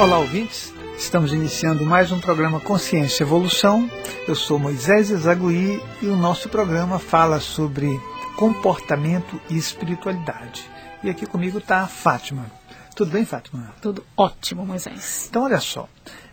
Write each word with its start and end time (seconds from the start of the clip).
Olá, 0.00 0.18
ouvintes. 0.18 0.72
Estamos 0.96 1.30
iniciando 1.30 1.84
mais 1.84 2.10
um 2.10 2.18
programa 2.18 2.58
Consciência 2.58 3.22
e 3.22 3.26
Evolução. 3.26 3.86
Eu 4.26 4.34
sou 4.34 4.58
Moisés 4.58 5.10
Ezagui 5.10 5.78
e 6.00 6.06
o 6.06 6.16
nosso 6.16 6.48
programa 6.48 6.98
fala 6.98 7.38
sobre 7.38 8.00
comportamento 8.34 9.38
e 9.50 9.58
espiritualidade. 9.58 10.64
E 11.04 11.10
aqui 11.10 11.26
comigo 11.26 11.58
está 11.58 11.82
a 11.82 11.86
Fátima. 11.86 12.50
Tudo 12.96 13.10
bem, 13.10 13.26
Fátima? 13.26 13.74
Tudo 13.82 14.02
ótimo, 14.16 14.64
Moisés. 14.64 15.26
Então, 15.28 15.42
olha 15.42 15.60
só. 15.60 15.86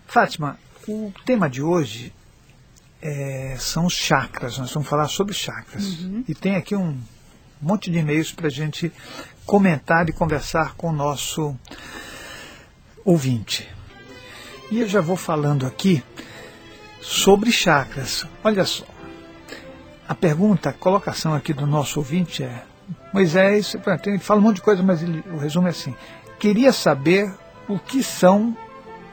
Fátima, 0.05 0.57
o 0.87 1.11
tema 1.25 1.49
de 1.49 1.61
hoje 1.61 2.13
é, 3.01 3.57
são 3.59 3.85
os 3.85 3.93
chakras. 3.93 4.57
Nós 4.57 4.71
vamos 4.71 4.87
falar 4.87 5.09
sobre 5.09 5.33
chakras. 5.33 5.83
Uhum. 5.99 6.23
E 6.25 6.33
tem 6.33 6.55
aqui 6.55 6.73
um 6.73 6.97
monte 7.61 7.91
de 7.91 7.99
e-mails 7.99 8.31
para 8.31 8.47
a 8.47 8.51
gente 8.51 8.93
comentar 9.45 10.07
e 10.07 10.13
conversar 10.13 10.73
com 10.75 10.89
o 10.89 10.93
nosso 10.93 11.53
ouvinte. 13.07 13.65
E 14.69 14.81
eu 14.81 14.87
já 14.87 14.99
vou 14.99 15.15
falando 15.15 15.65
aqui 15.65 16.03
sobre 17.01 17.53
chakras. 17.53 18.27
Olha 18.43 18.65
só. 18.65 18.83
A 20.07 20.13
pergunta, 20.13 20.69
a 20.69 20.73
colocação 20.73 21.33
aqui 21.33 21.53
do 21.53 21.65
nosso 21.65 21.99
ouvinte 21.99 22.43
é: 22.43 22.63
Moisés, 23.13 23.75
ele 24.05 24.19
fala 24.19 24.41
um 24.41 24.43
monte 24.43 24.57
de 24.57 24.61
coisa, 24.61 24.83
mas 24.83 25.01
ele, 25.01 25.23
o 25.31 25.37
resumo 25.37 25.67
é 25.67 25.69
assim: 25.71 25.95
queria 26.37 26.73
saber 26.73 27.33
o 27.67 27.79
que 27.79 28.03
são 28.03 28.55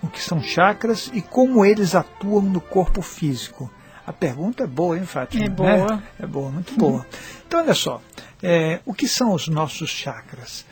o 0.03 0.09
que 0.09 0.21
são 0.21 0.43
chakras 0.43 1.11
e 1.15 1.23
como 1.23 1.65
eles 1.65 1.95
atuam 1.95 2.43
no 2.43 2.61
corpo 2.61 3.01
físico. 3.01 3.71
A 4.07 4.13
pergunta 4.13 4.65
é 4.65 4.67
boa, 4.67 4.99
hein, 4.99 5.07
Fátima? 5.07 5.47
É 5.47 5.49
boa. 5.49 5.97
Né? 5.97 6.03
É 6.21 6.27
boa, 6.27 6.51
muito 6.51 6.77
boa. 6.77 7.07
Então, 7.47 7.61
olha 7.61 7.73
só, 7.73 8.03
é, 8.43 8.81
o 8.85 8.93
que 8.93 9.09
são 9.09 9.33
os 9.33 9.49
nossos 9.49 9.89
chakras? 9.89 10.67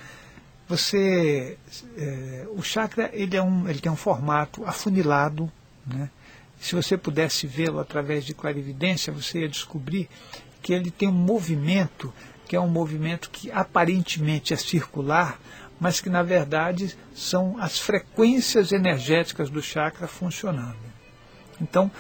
Você, 0.72 1.58
é, 1.98 2.46
o 2.56 2.62
chakra 2.62 3.10
ele, 3.12 3.36
é 3.36 3.42
um, 3.42 3.68
ele 3.68 3.78
tem 3.78 3.92
um 3.92 3.96
formato 3.96 4.64
afunilado, 4.64 5.52
né? 5.87 6.09
Se 6.59 6.74
você 6.74 6.96
pudesse 6.96 7.46
vê-lo 7.46 7.79
através 7.79 8.24
de 8.24 8.32
clarividência, 8.32 9.12
você 9.12 9.40
ia 9.40 9.48
descobrir 9.51 10.09
que 10.62 10.73
ele 10.73 10.90
tem 10.90 11.10
um 11.10 11.12
movimento, 11.12 12.10
que 12.48 12.56
é 12.56 12.60
um 12.60 12.70
movimento 12.70 13.29
que 13.29 13.51
aparentemente 13.51 14.54
é 14.54 14.56
circular, 14.56 15.38
mas 15.79 16.01
que 16.01 16.09
na 16.09 16.23
verdade 16.23 16.96
são 17.14 17.59
as 17.60 17.79
frequências 17.79 18.73
energéticas 18.73 19.51
do 19.51 19.60
chakra 19.60 20.09
funcionando. 20.09 20.79
Então, 21.60 21.90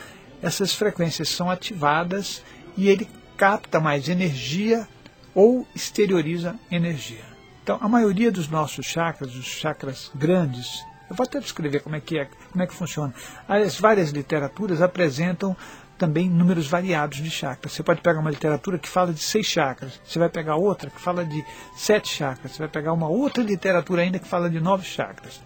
essas 0.40 0.72
frequências 0.72 1.28
são 1.28 1.50
ativadas 1.50 2.42
e 2.74 2.88
ele 2.88 3.06
capta 3.36 3.78
mais 3.78 4.08
energia 4.08 4.88
ou 5.34 5.68
exterioriza 5.74 6.58
energia. 6.70 7.31
Então, 7.62 7.78
a 7.80 7.88
maioria 7.88 8.32
dos 8.32 8.48
nossos 8.48 8.86
chakras, 8.86 9.34
os 9.36 9.44
chakras 9.44 10.10
grandes, 10.14 10.84
eu 11.08 11.14
vou 11.14 11.24
até 11.24 11.38
descrever 11.38 11.80
como 11.80 11.94
é 11.94 12.00
que 12.00 12.18
é, 12.18 12.28
como 12.50 12.62
é 12.62 12.66
que 12.66 12.74
funciona. 12.74 13.14
As 13.46 13.78
várias 13.78 14.10
literaturas 14.10 14.82
apresentam 14.82 15.56
também 15.96 16.28
números 16.28 16.66
variados 16.66 17.18
de 17.18 17.30
chakras. 17.30 17.72
Você 17.72 17.82
pode 17.82 18.00
pegar 18.00 18.18
uma 18.18 18.30
literatura 18.30 18.78
que 18.78 18.88
fala 18.88 19.12
de 19.12 19.20
seis 19.20 19.46
chakras, 19.46 20.00
você 20.04 20.18
vai 20.18 20.28
pegar 20.28 20.56
outra 20.56 20.90
que 20.90 21.00
fala 21.00 21.24
de 21.24 21.44
sete 21.76 22.08
chakras, 22.08 22.52
você 22.52 22.58
vai 22.58 22.68
pegar 22.68 22.92
uma 22.92 23.08
outra 23.08 23.44
literatura 23.44 24.02
ainda 24.02 24.18
que 24.18 24.26
fala 24.26 24.50
de 24.50 24.58
nove 24.58 24.84
chakras. 24.84 25.40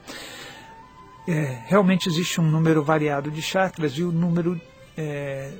É, 1.28 1.58
realmente 1.66 2.08
existe 2.08 2.40
um 2.40 2.48
número 2.48 2.82
variado 2.82 3.30
de 3.30 3.42
chakras 3.42 3.92
e 3.98 4.02
o 4.02 4.10
número, 4.10 4.58
é, 4.96 5.52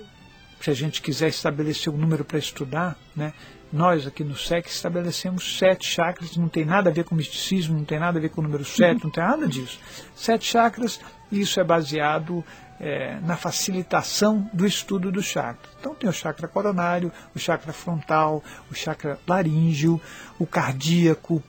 se 0.61 0.71
a 0.71 0.75
gente 0.75 1.03
quiser 1.03 1.29
estabelecer 1.29 1.93
um 1.93 1.97
número 1.99 2.25
para 2.25 2.39
estudar, 2.39 2.97
né, 3.15 3.35
nós 3.73 4.07
aqui 4.07 4.23
no 4.23 4.37
SEC 4.37 4.67
estabelecemos 4.69 5.59
sete 5.59 5.89
chakras, 5.89 6.37
não 6.37 6.49
tem 6.49 6.65
nada 6.65 6.91
a 6.91 6.93
ver 6.93 7.05
com 7.05 7.15
misticismo, 7.15 7.77
não 7.77 7.85
tem 7.85 7.99
nada 7.99 8.19
a 8.19 8.23
ver 8.23 8.31
com 8.31 8.41
o 8.41 8.45
número 8.45 8.65
sete, 8.65 9.05
não 9.05 9.11
tem 9.11 9.25
nada 9.25 9.47
disso. 9.47 9.79
Sete 10.15 10.47
chakras, 10.47 11.01
e 11.31 11.41
isso 11.41 11.59
é 11.59 11.65
baseado 11.65 12.45
é, 12.81 13.19
na 13.21 13.37
facilitação 13.37 14.49
do 14.53 14.67
estudo 14.67 15.11
do 15.11 15.23
chakra. 15.23 15.69
Então 15.81 15.95
tem 15.95 16.09
o 16.09 16.13
chakra 16.13 16.47
coronário, 16.47 17.13
o 17.35 17.39
chakra 17.39 17.73
frontal, 17.73 18.43
o 18.71 18.75
chakra 18.75 19.19
laríngeo, 19.27 20.01
o 20.39 20.47
cardíaco, 20.47 21.43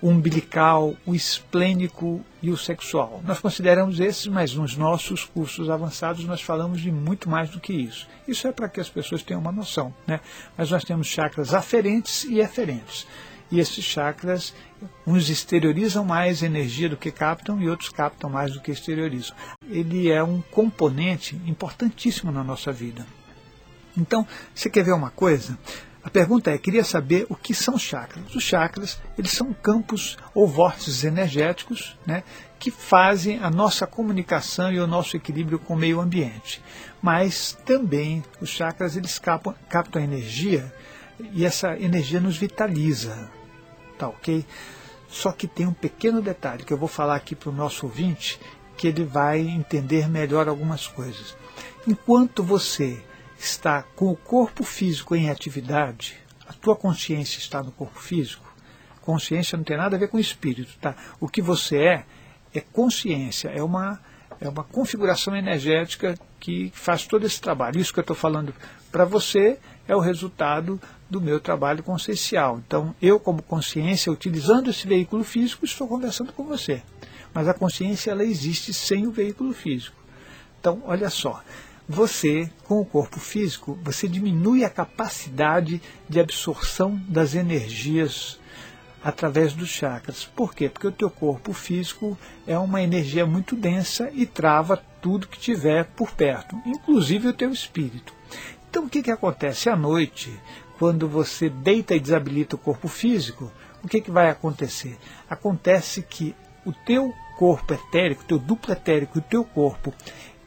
o 0.00 0.08
umbilical, 0.08 0.94
o 1.06 1.14
esplênico 1.14 2.24
e 2.42 2.50
o 2.50 2.56
sexual. 2.56 3.22
Nós 3.24 3.40
consideramos 3.40 3.98
esses, 3.98 4.26
mas 4.26 4.54
nos 4.54 4.76
nossos 4.76 5.24
cursos 5.24 5.70
avançados 5.70 6.24
nós 6.24 6.42
falamos 6.42 6.80
de 6.80 6.92
muito 6.92 7.28
mais 7.28 7.50
do 7.50 7.60
que 7.60 7.72
isso. 7.72 8.06
Isso 8.28 8.46
é 8.46 8.52
para 8.52 8.68
que 8.68 8.80
as 8.80 8.88
pessoas 8.88 9.22
tenham 9.22 9.40
uma 9.40 9.52
noção. 9.52 9.94
Né? 10.06 10.20
Mas 10.56 10.70
nós 10.70 10.84
temos 10.84 11.06
chakras 11.06 11.54
aferentes 11.54 12.24
e 12.24 12.40
eferentes. 12.40 13.06
E 13.50 13.60
esses 13.60 13.84
chakras, 13.84 14.52
uns 15.06 15.28
exteriorizam 15.30 16.04
mais 16.04 16.42
energia 16.42 16.88
do 16.88 16.96
que 16.96 17.12
captam 17.12 17.62
e 17.62 17.68
outros 17.68 17.88
captam 17.88 18.28
mais 18.28 18.52
do 18.52 18.60
que 18.60 18.72
exteriorizam. 18.72 19.36
Ele 19.68 20.10
é 20.10 20.22
um 20.22 20.40
componente 20.40 21.40
importantíssimo 21.46 22.32
na 22.32 22.42
nossa 22.42 22.72
vida. 22.72 23.06
Então, 23.96 24.26
você 24.54 24.68
quer 24.68 24.84
ver 24.84 24.92
uma 24.92 25.10
coisa? 25.10 25.56
A 26.06 26.08
pergunta 26.08 26.52
é, 26.52 26.56
queria 26.56 26.84
saber 26.84 27.26
o 27.28 27.34
que 27.34 27.52
são 27.52 27.76
chakras. 27.76 28.32
Os 28.32 28.44
chakras, 28.44 28.96
eles 29.18 29.32
são 29.32 29.52
campos 29.52 30.16
ou 30.32 30.46
vórtices 30.46 31.02
energéticos 31.02 31.98
né, 32.06 32.22
que 32.60 32.70
fazem 32.70 33.40
a 33.40 33.50
nossa 33.50 33.88
comunicação 33.88 34.70
e 34.70 34.78
o 34.78 34.86
nosso 34.86 35.16
equilíbrio 35.16 35.58
com 35.58 35.74
o 35.74 35.76
meio 35.76 36.00
ambiente. 36.00 36.62
Mas 37.02 37.58
também 37.66 38.22
os 38.40 38.48
chakras, 38.48 38.94
eles 38.94 39.18
captam, 39.18 39.52
captam 39.68 40.00
energia 40.00 40.72
e 41.32 41.44
essa 41.44 41.76
energia 41.76 42.20
nos 42.20 42.36
vitaliza. 42.36 43.28
Tá 43.98 44.06
ok? 44.06 44.46
Só 45.08 45.32
que 45.32 45.48
tem 45.48 45.66
um 45.66 45.74
pequeno 45.74 46.22
detalhe 46.22 46.62
que 46.62 46.72
eu 46.72 46.78
vou 46.78 46.88
falar 46.88 47.16
aqui 47.16 47.34
para 47.34 47.50
o 47.50 47.52
nosso 47.52 47.84
ouvinte, 47.84 48.38
que 48.76 48.86
ele 48.86 49.02
vai 49.04 49.40
entender 49.40 50.08
melhor 50.08 50.46
algumas 50.46 50.86
coisas. 50.86 51.36
Enquanto 51.84 52.44
você 52.44 53.02
está 53.38 53.82
com 53.82 54.10
o 54.10 54.16
corpo 54.16 54.64
físico 54.64 55.14
em 55.14 55.30
atividade, 55.30 56.16
a 56.48 56.52
tua 56.52 56.76
consciência 56.76 57.38
está 57.38 57.62
no 57.62 57.72
corpo 57.72 58.00
físico, 58.00 58.46
consciência 59.02 59.56
não 59.56 59.64
tem 59.64 59.76
nada 59.76 59.96
a 59.96 59.98
ver 59.98 60.08
com 60.08 60.18
espírito, 60.18 60.72
tá? 60.80 60.94
O 61.20 61.28
que 61.28 61.40
você 61.40 61.78
é 61.78 62.04
é 62.54 62.60
consciência, 62.60 63.48
é 63.48 63.62
uma 63.62 64.00
é 64.40 64.48
uma 64.48 64.64
configuração 64.64 65.34
energética 65.34 66.14
que 66.38 66.70
faz 66.74 67.06
todo 67.06 67.24
esse 67.24 67.40
trabalho. 67.40 67.80
Isso 67.80 67.92
que 67.92 67.98
eu 67.98 68.02
estou 68.02 68.16
falando 68.16 68.54
para 68.92 69.04
você 69.04 69.58
é 69.88 69.96
o 69.96 70.00
resultado 70.00 70.80
do 71.08 71.20
meu 71.20 71.40
trabalho 71.40 71.82
consciencial. 71.82 72.60
Então, 72.66 72.94
eu 73.00 73.18
como 73.18 73.42
consciência, 73.42 74.12
utilizando 74.12 74.70
esse 74.70 74.86
veículo 74.86 75.24
físico, 75.24 75.64
estou 75.64 75.86
conversando 75.88 76.32
com 76.32 76.44
você. 76.44 76.82
Mas 77.32 77.48
a 77.48 77.54
consciência 77.54 78.10
ela 78.10 78.24
existe 78.24 78.74
sem 78.74 79.06
o 79.06 79.10
veículo 79.10 79.52
físico. 79.52 79.96
Então, 80.60 80.82
olha 80.84 81.08
só, 81.08 81.42
você, 81.88 82.50
com 82.64 82.80
o 82.80 82.84
corpo 82.84 83.20
físico, 83.20 83.78
você 83.82 84.08
diminui 84.08 84.64
a 84.64 84.70
capacidade 84.70 85.80
de 86.08 86.18
absorção 86.18 87.00
das 87.08 87.34
energias 87.34 88.40
através 89.04 89.52
dos 89.52 89.68
chakras. 89.68 90.24
Por 90.24 90.52
quê? 90.52 90.68
Porque 90.68 90.88
o 90.88 90.92
teu 90.92 91.08
corpo 91.08 91.52
físico 91.52 92.18
é 92.44 92.58
uma 92.58 92.82
energia 92.82 93.24
muito 93.24 93.54
densa 93.54 94.10
e 94.12 94.26
trava 94.26 94.82
tudo 95.00 95.28
que 95.28 95.38
tiver 95.38 95.84
por 95.84 96.10
perto, 96.10 96.60
inclusive 96.66 97.28
o 97.28 97.32
teu 97.32 97.52
espírito. 97.52 98.12
Então 98.68 98.86
o 98.86 98.88
que, 98.88 99.04
que 99.04 99.10
acontece 99.12 99.70
à 99.70 99.76
noite, 99.76 100.34
quando 100.80 101.08
você 101.08 101.48
deita 101.48 101.94
e 101.94 102.00
desabilita 102.00 102.56
o 102.56 102.58
corpo 102.58 102.88
físico? 102.88 103.52
O 103.84 103.86
que, 103.86 104.00
que 104.00 104.10
vai 104.10 104.28
acontecer? 104.28 104.98
Acontece 105.30 106.02
que 106.02 106.34
o 106.64 106.72
teu 106.72 107.14
corpo 107.38 107.72
etérico, 107.74 108.22
o 108.22 108.26
teu 108.26 108.38
duplo 108.40 108.72
etérico 108.72 109.18
o 109.18 109.22
teu 109.22 109.44
corpo 109.44 109.94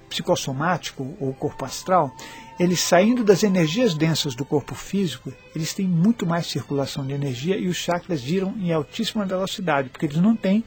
psicossomático 0.09 1.15
ou 1.19 1.33
corpo 1.33 1.63
astral, 1.63 2.11
eles 2.59 2.81
saindo 2.81 3.23
das 3.23 3.43
energias 3.43 3.93
densas 3.93 4.35
do 4.35 4.43
corpo 4.43 4.75
físico, 4.75 5.31
eles 5.55 5.73
têm 5.73 5.87
muito 5.87 6.25
mais 6.25 6.47
circulação 6.47 7.07
de 7.07 7.13
energia 7.13 7.57
e 7.57 7.67
os 7.67 7.77
chakras 7.77 8.19
giram 8.19 8.53
em 8.57 8.73
altíssima 8.73 9.25
velocidade, 9.25 9.89
porque 9.89 10.07
eles 10.07 10.17
não 10.17 10.35
têm 10.35 10.63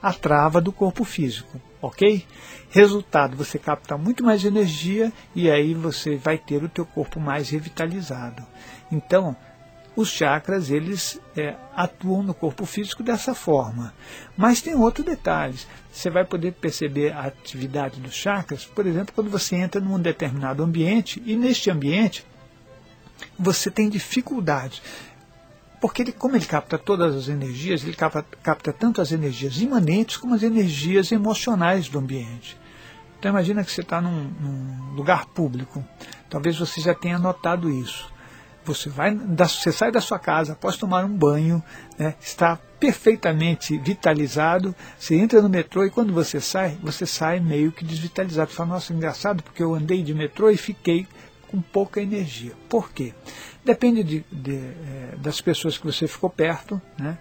a 0.00 0.12
trava 0.12 0.60
do 0.60 0.72
corpo 0.72 1.04
físico, 1.04 1.60
ok? 1.82 2.24
Resultado, 2.70 3.36
você 3.36 3.58
capta 3.58 3.96
muito 3.96 4.24
mais 4.24 4.44
energia 4.44 5.12
e 5.34 5.50
aí 5.50 5.74
você 5.74 6.16
vai 6.16 6.38
ter 6.38 6.62
o 6.62 6.68
teu 6.68 6.86
corpo 6.86 7.20
mais 7.20 7.50
revitalizado. 7.50 8.42
Então, 8.90 9.36
os 9.96 10.08
chakras 10.08 10.70
eles 10.70 11.20
é, 11.36 11.54
atuam 11.74 12.22
no 12.22 12.34
corpo 12.34 12.66
físico 12.66 13.02
dessa 13.02 13.34
forma. 13.34 13.94
Mas 14.36 14.60
tem 14.60 14.74
outro 14.74 15.04
detalhe. 15.04 15.58
Você 15.92 16.10
vai 16.10 16.24
poder 16.24 16.52
perceber 16.52 17.12
a 17.12 17.26
atividade 17.26 18.00
dos 18.00 18.14
chakras, 18.14 18.64
por 18.64 18.86
exemplo, 18.86 19.14
quando 19.14 19.30
você 19.30 19.56
entra 19.56 19.80
num 19.80 19.98
determinado 19.98 20.62
ambiente 20.62 21.22
e 21.24 21.36
neste 21.36 21.70
ambiente 21.70 22.26
você 23.38 23.70
tem 23.70 23.88
dificuldade. 23.88 24.82
Porque 25.80 26.02
ele, 26.02 26.12
como 26.12 26.34
ele 26.34 26.46
capta 26.46 26.78
todas 26.78 27.14
as 27.14 27.28
energias, 27.28 27.84
ele 27.84 27.94
capta, 27.94 28.24
capta 28.42 28.72
tanto 28.72 29.00
as 29.00 29.12
energias 29.12 29.60
imanentes 29.60 30.16
como 30.16 30.34
as 30.34 30.42
energias 30.42 31.12
emocionais 31.12 31.88
do 31.88 31.98
ambiente. 31.98 32.58
Então 33.18 33.30
imagina 33.30 33.62
que 33.62 33.70
você 33.70 33.82
está 33.82 34.00
num, 34.00 34.24
num 34.40 34.94
lugar 34.94 35.26
público. 35.26 35.84
Talvez 36.28 36.58
você 36.58 36.80
já 36.80 36.94
tenha 36.94 37.18
notado 37.18 37.70
isso 37.70 38.13
você 38.64 38.88
vai, 38.88 39.14
você 39.14 39.72
sai 39.72 39.92
da 39.92 40.00
sua 40.00 40.18
casa 40.18 40.52
após 40.54 40.76
tomar 40.76 41.04
um 41.04 41.16
banho, 41.16 41.62
né, 41.98 42.14
está 42.20 42.58
perfeitamente 42.78 43.78
vitalizado, 43.78 44.74
você 44.98 45.14
entra 45.14 45.40
no 45.40 45.48
metrô 45.48 45.84
e 45.84 45.90
quando 45.90 46.12
você 46.12 46.40
sai, 46.40 46.76
você 46.82 47.06
sai 47.06 47.40
meio 47.40 47.72
que 47.72 47.84
desvitalizado. 47.84 48.50
Você 48.50 48.56
fala, 48.56 48.70
nossa, 48.70 48.92
engraçado, 48.92 49.42
porque 49.42 49.62
eu 49.62 49.74
andei 49.74 50.02
de 50.02 50.12
metrô 50.12 50.50
e 50.50 50.56
fiquei 50.56 51.06
com 51.48 51.60
pouca 51.60 52.00
energia. 52.00 52.52
Por 52.68 52.90
quê? 52.90 53.14
Depende 53.64 54.02
de, 54.02 54.24
de, 54.30 54.56
é, 54.56 55.16
das 55.16 55.40
pessoas 55.40 55.78
que 55.78 55.86
você 55.86 56.06
ficou 56.06 56.28
perto, 56.28 56.80
né? 56.98 57.16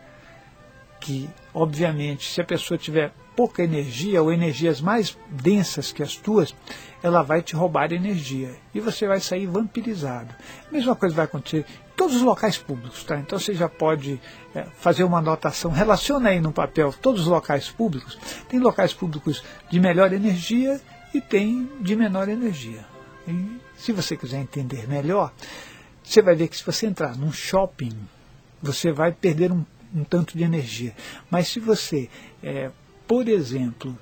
que, 0.99 1.29
obviamente, 1.53 2.31
se 2.31 2.39
a 2.39 2.45
pessoa 2.45 2.77
tiver 2.77 3.11
pouca 3.35 3.63
energia 3.63 4.21
ou 4.21 4.31
energias 4.31 4.81
mais 4.81 5.17
densas 5.29 5.91
que 5.91 6.03
as 6.03 6.15
tuas, 6.15 6.55
ela 7.01 7.21
vai 7.21 7.41
te 7.41 7.55
roubar 7.55 7.91
energia 7.91 8.55
e 8.73 8.79
você 8.79 9.07
vai 9.07 9.19
sair 9.19 9.45
vampirizado. 9.45 10.33
A 10.69 10.71
mesma 10.71 10.95
coisa 10.95 11.15
vai 11.15 11.25
acontecer 11.25 11.59
em 11.59 11.95
todos 11.95 12.15
os 12.15 12.21
locais 12.21 12.57
públicos, 12.57 13.03
tá? 13.03 13.17
Então 13.17 13.37
você 13.37 13.53
já 13.53 13.67
pode 13.67 14.19
é, 14.55 14.63
fazer 14.77 15.03
uma 15.03 15.19
anotação, 15.19 15.71
relaciona 15.71 16.29
aí 16.29 16.39
no 16.39 16.51
papel 16.51 16.93
todos 16.93 17.21
os 17.21 17.27
locais 17.27 17.69
públicos. 17.69 18.17
Tem 18.47 18.59
locais 18.59 18.93
públicos 18.93 19.43
de 19.69 19.79
melhor 19.79 20.13
energia 20.13 20.79
e 21.13 21.19
tem 21.19 21.69
de 21.81 21.95
menor 21.95 22.29
energia. 22.29 22.85
E 23.27 23.59
se 23.77 23.91
você 23.91 24.15
quiser 24.15 24.39
entender 24.39 24.87
melhor, 24.87 25.31
você 26.03 26.21
vai 26.21 26.35
ver 26.35 26.47
que 26.47 26.57
se 26.57 26.65
você 26.65 26.87
entrar 26.87 27.17
num 27.17 27.31
shopping, 27.31 27.93
você 28.61 28.91
vai 28.91 29.11
perder 29.11 29.51
um 29.51 29.65
um 29.93 30.03
tanto 30.03 30.37
de 30.37 30.43
energia. 30.43 30.93
Mas 31.29 31.47
se 31.47 31.59
você, 31.59 32.09
é, 32.41 32.71
por 33.07 33.27
exemplo, 33.27 33.97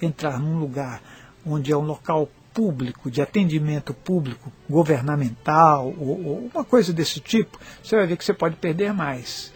entrar 0.00 0.38
num 0.38 0.58
lugar 0.58 1.02
onde 1.44 1.72
é 1.72 1.76
um 1.76 1.84
local 1.84 2.28
público, 2.52 3.10
de 3.10 3.20
atendimento 3.20 3.92
público, 3.92 4.50
governamental, 4.68 5.94
ou, 5.98 6.24
ou, 6.24 6.50
uma 6.52 6.64
coisa 6.64 6.92
desse 6.92 7.20
tipo, 7.20 7.58
você 7.82 7.96
vai 7.96 8.06
ver 8.06 8.16
que 8.16 8.24
você 8.24 8.32
pode 8.32 8.56
perder 8.56 8.94
mais. 8.94 9.52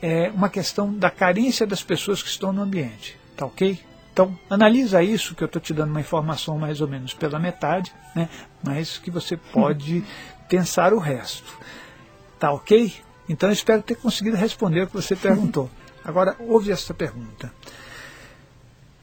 É 0.00 0.30
uma 0.30 0.48
questão 0.48 0.92
da 0.92 1.10
carência 1.10 1.66
das 1.66 1.82
pessoas 1.82 2.22
que 2.22 2.28
estão 2.28 2.52
no 2.52 2.62
ambiente, 2.62 3.18
tá 3.36 3.44
ok? 3.44 3.78
Então, 4.12 4.38
analisa 4.50 5.02
isso, 5.02 5.34
que 5.34 5.42
eu 5.42 5.46
estou 5.46 5.60
te 5.60 5.72
dando 5.72 5.90
uma 5.90 6.00
informação 6.00 6.58
mais 6.58 6.80
ou 6.80 6.88
menos 6.88 7.14
pela 7.14 7.38
metade, 7.38 7.92
né? 8.14 8.28
mas 8.62 8.98
que 8.98 9.10
você 9.10 9.36
pode 9.36 10.04
pensar 10.48 10.92
o 10.92 10.98
resto. 10.98 11.58
Tá 12.38 12.52
ok? 12.52 12.92
Então 13.28 13.48
eu 13.48 13.54
espero 13.54 13.82
ter 13.82 13.94
conseguido 13.94 14.36
responder 14.36 14.82
o 14.82 14.86
que 14.86 14.92
você 14.92 15.16
perguntou. 15.16 15.70
Agora, 16.04 16.36
ouve 16.40 16.70
esta 16.70 16.92
pergunta. 16.92 17.52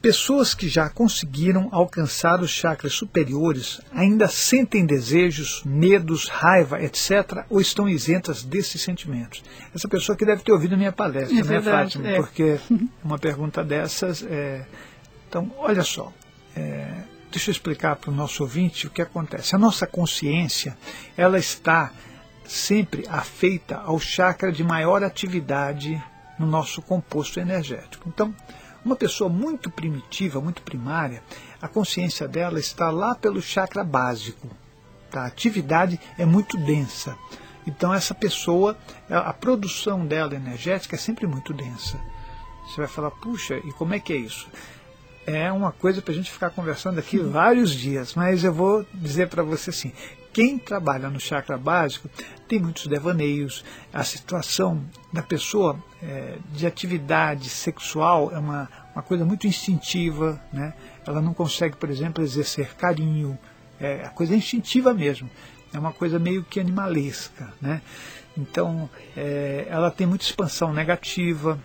Pessoas 0.01 0.53
que 0.53 0.69
já 0.69 0.89
conseguiram 0.89 1.67
alcançar 1.73 2.41
os 2.41 2.49
chakras 2.49 2.93
superiores 2.93 3.81
ainda 3.91 4.29
sentem 4.29 4.85
desejos, 4.85 5.61
medos, 5.65 6.29
raiva, 6.29 6.81
etc., 6.81 7.43
ou 7.49 7.59
estão 7.59 7.87
isentas 7.89 8.41
desses 8.41 8.81
sentimentos? 8.81 9.43
Essa 9.75 9.89
pessoa 9.89 10.15
que 10.15 10.25
deve 10.25 10.41
ter 10.41 10.53
ouvido 10.53 10.75
a 10.75 10.77
minha 10.77 10.93
palestra, 10.93 11.33
é 11.33 11.41
né, 11.41 11.43
verdade, 11.43 11.97
Fátima? 11.97 12.07
É. 12.07 12.15
Porque 12.15 12.59
uma 13.03 13.19
pergunta 13.19 13.61
dessas. 13.61 14.23
É... 14.23 14.65
Então, 15.27 15.51
olha 15.57 15.83
só. 15.83 16.13
É... 16.55 17.03
Deixa 17.29 17.49
eu 17.49 17.51
explicar 17.51 17.97
para 17.97 18.09
o 18.09 18.13
nosso 18.13 18.41
ouvinte 18.41 18.87
o 18.87 18.89
que 18.89 19.01
acontece. 19.01 19.53
A 19.53 19.59
nossa 19.59 19.85
consciência, 19.85 20.77
ela 21.17 21.37
está 21.37 21.91
sempre 22.45 23.05
afeita 23.07 23.75
ao 23.77 23.99
chakra 23.99 24.51
de 24.51 24.63
maior 24.63 25.03
atividade 25.03 26.01
no 26.39 26.47
nosso 26.47 26.81
composto 26.81 27.39
energético. 27.39 28.07
Então, 28.07 28.33
uma 28.83 28.95
pessoa 28.95 29.29
muito 29.29 29.69
primitiva, 29.69 30.41
muito 30.41 30.61
primária, 30.61 31.23
a 31.61 31.67
consciência 31.67 32.27
dela 32.27 32.59
está 32.59 32.89
lá 32.89 33.15
pelo 33.15 33.41
chakra 33.41 33.83
básico. 33.83 34.47
Tá? 35.11 35.23
A 35.23 35.27
atividade 35.27 35.99
é 36.17 36.25
muito 36.25 36.57
densa. 36.57 37.17
Então, 37.67 37.93
essa 37.93 38.15
pessoa, 38.15 38.77
a 39.09 39.33
produção 39.33 40.05
dela 40.05 40.33
energética 40.35 40.95
é 40.95 40.99
sempre 40.99 41.27
muito 41.27 41.53
densa. 41.53 41.99
Você 42.65 42.77
vai 42.77 42.87
falar, 42.87 43.11
puxa, 43.11 43.57
e 43.57 43.71
como 43.73 43.93
é 43.93 43.99
que 43.99 44.13
é 44.13 44.17
isso? 44.17 44.47
É 45.25 45.51
uma 45.51 45.71
coisa 45.71 46.01
para 46.01 46.11
a 46.11 46.15
gente 46.15 46.31
ficar 46.31 46.49
conversando 46.49 46.99
aqui 46.99 47.19
vários 47.19 47.71
dias, 47.71 48.15
mas 48.15 48.43
eu 48.43 48.53
vou 48.53 48.85
dizer 48.93 49.27
para 49.27 49.43
você 49.43 49.69
assim: 49.69 49.91
quem 50.39 50.57
trabalha 50.57 51.09
no 51.09 51.19
chakra 51.19 51.57
básico 51.57 52.09
tem 52.47 52.59
muitos 52.59 52.87
devaneios. 52.87 53.65
A 53.91 54.05
situação 54.05 54.85
da 55.11 55.21
pessoa 55.21 55.77
é, 56.01 56.37
de 56.53 56.65
atividade 56.65 57.49
sexual 57.49 58.31
é 58.31 58.39
uma, 58.39 58.69
uma 58.95 59.03
coisa 59.03 59.25
muito 59.25 59.47
instintiva. 59.47 60.41
Né? 60.53 60.73
Ela 61.05 61.21
não 61.21 61.33
consegue, 61.33 61.75
por 61.75 61.89
exemplo, 61.89 62.23
exercer 62.23 62.73
carinho. 62.75 63.37
É 63.81 64.05
a 64.05 64.09
coisa 64.11 64.33
é 64.33 64.37
instintiva 64.37 64.93
mesmo. 64.93 65.29
É 65.73 65.77
uma 65.77 65.91
coisa 65.91 66.17
meio 66.17 66.41
que 66.41 66.57
animalesca. 66.57 67.53
Né? 67.59 67.81
Então, 68.37 68.89
é, 69.17 69.67
ela 69.69 69.91
tem 69.91 70.07
muita 70.07 70.23
expansão 70.23 70.71
negativa. 70.71 71.59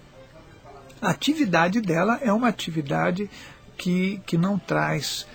A 1.00 1.10
atividade 1.10 1.80
dela 1.80 2.18
é 2.20 2.32
uma 2.32 2.48
atividade 2.48 3.30
que, 3.78 4.20
que 4.26 4.36
não 4.36 4.58
traz 4.58 5.28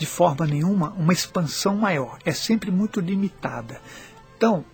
de 0.00 0.06
forma 0.06 0.46
nenhuma 0.46 0.94
uma 0.96 1.12
expansão 1.12 1.76
maior, 1.76 2.18
é 2.24 2.32
sempre 2.32 2.70
muito 2.70 3.00
limitada. 3.00 3.82
Então, 4.34 4.64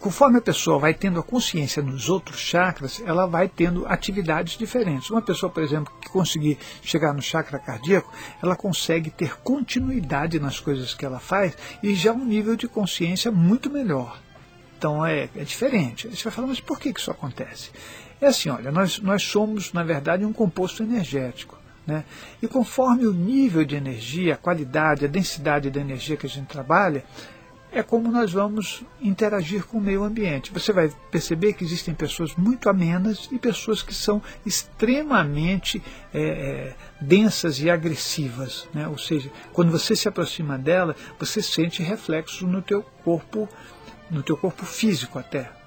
conforme 0.00 0.38
a 0.38 0.42
pessoa 0.42 0.80
vai 0.80 0.92
tendo 0.92 1.20
a 1.20 1.22
consciência 1.22 1.80
nos 1.80 2.08
outros 2.08 2.40
chakras, 2.40 3.00
ela 3.06 3.24
vai 3.24 3.46
tendo 3.48 3.86
atividades 3.86 4.58
diferentes. 4.58 5.08
Uma 5.08 5.22
pessoa, 5.22 5.48
por 5.48 5.62
exemplo, 5.62 5.94
que 6.00 6.08
conseguir 6.08 6.58
chegar 6.82 7.14
no 7.14 7.22
chakra 7.22 7.60
cardíaco, 7.60 8.12
ela 8.42 8.56
consegue 8.56 9.08
ter 9.08 9.36
continuidade 9.38 10.40
nas 10.40 10.58
coisas 10.58 10.94
que 10.94 11.06
ela 11.06 11.20
faz 11.20 11.56
e 11.80 11.94
já 11.94 12.12
um 12.12 12.24
nível 12.24 12.56
de 12.56 12.66
consciência 12.66 13.30
muito 13.30 13.70
melhor. 13.70 14.20
Então 14.76 15.06
é, 15.06 15.28
é 15.36 15.44
diferente. 15.44 16.08
Você 16.08 16.24
vai 16.24 16.32
falar, 16.32 16.48
mas 16.48 16.58
por 16.58 16.80
que, 16.80 16.92
que 16.92 16.98
isso 16.98 17.12
acontece? 17.12 17.70
É 18.20 18.26
assim, 18.26 18.50
olha, 18.50 18.72
nós, 18.72 18.98
nós 18.98 19.22
somos, 19.22 19.72
na 19.72 19.84
verdade, 19.84 20.24
um 20.24 20.32
composto 20.32 20.82
energético. 20.82 21.61
Né? 21.86 22.04
E 22.40 22.46
conforme 22.46 23.06
o 23.06 23.12
nível 23.12 23.64
de 23.64 23.74
energia, 23.74 24.34
a 24.34 24.36
qualidade, 24.36 25.04
a 25.04 25.08
densidade 25.08 25.70
da 25.70 25.80
energia 25.80 26.16
que 26.16 26.26
a 26.26 26.30
gente 26.30 26.46
trabalha, 26.46 27.04
é 27.72 27.82
como 27.82 28.12
nós 28.12 28.30
vamos 28.30 28.84
interagir 29.00 29.64
com 29.64 29.78
o 29.78 29.80
meio 29.80 30.04
ambiente. 30.04 30.52
Você 30.52 30.72
vai 30.72 30.92
perceber 31.10 31.54
que 31.54 31.64
existem 31.64 31.94
pessoas 31.94 32.36
muito 32.36 32.68
amenas 32.68 33.28
e 33.32 33.38
pessoas 33.38 33.82
que 33.82 33.94
são 33.94 34.22
extremamente 34.44 35.82
é, 36.12 36.20
é, 36.20 36.76
densas 37.00 37.60
e 37.60 37.70
agressivas. 37.70 38.68
Né? 38.74 38.86
Ou 38.86 38.98
seja, 38.98 39.30
quando 39.54 39.72
você 39.72 39.96
se 39.96 40.06
aproxima 40.06 40.58
dela, 40.58 40.94
você 41.18 41.40
sente 41.40 41.82
reflexos 41.82 42.42
no 42.42 42.60
teu 42.60 42.82
corpo, 43.02 43.48
no 44.10 44.22
teu 44.22 44.36
corpo 44.36 44.66
físico 44.66 45.18
até. 45.18 45.61